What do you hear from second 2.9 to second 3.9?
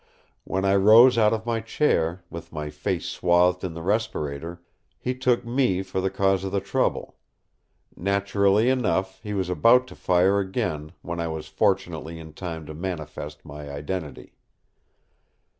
swathed in the